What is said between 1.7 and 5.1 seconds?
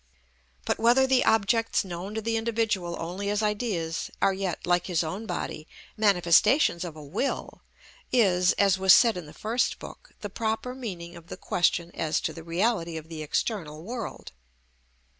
known to the individual only as ideas are yet, like his